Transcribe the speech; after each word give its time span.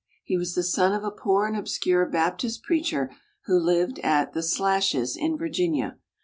He 0.23 0.35
was 0.35 0.55
the 0.55 0.63
son 0.63 0.93
of 0.93 1.03
a 1.03 1.11
poor 1.11 1.45
and 1.45 1.55
obscure 1.55 2.07
Baptist 2.07 2.63
preacher 2.63 3.11
who 3.45 3.59
lived 3.59 3.99
at 3.99 4.33
"The 4.33 4.41
Slashes," 4.41 5.15
in 5.15 5.37
Virginia. 5.37 5.99